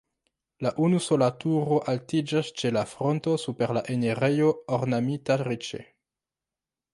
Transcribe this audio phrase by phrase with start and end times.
[0.65, 5.85] La unusola turo altiĝas ĉe la fronto super la enirejo ornamita riĉe.